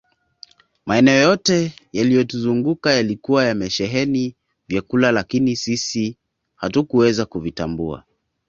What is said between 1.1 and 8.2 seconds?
yote yaliyotuzunguka yalikuwa yamesheheni vyakula lakini sisi hatukuweza kuvitambua